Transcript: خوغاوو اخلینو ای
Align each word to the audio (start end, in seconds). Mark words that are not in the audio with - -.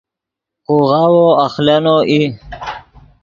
خوغاوو 0.65 1.25
اخلینو 1.45 1.97
ای 2.09 2.21